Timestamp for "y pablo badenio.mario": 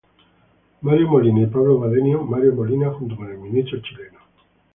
1.41-2.55